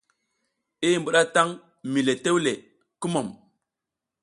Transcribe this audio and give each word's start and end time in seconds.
I 0.87 0.87
mbuɗatan 1.01 1.49
mi 1.91 1.99
le 2.07 2.13
tewle, 2.23 2.53
kumum! 3.01 3.27